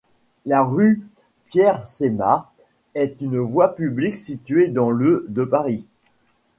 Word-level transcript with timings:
La 0.47 0.63
rue 0.63 0.99
Pierre-Semard 1.51 2.51
est 2.95 3.21
une 3.21 3.37
voie 3.37 3.75
publique 3.75 4.17
située 4.17 4.67
dans 4.69 4.89
le 4.89 5.27
de 5.29 5.43
Paris. 5.43 5.87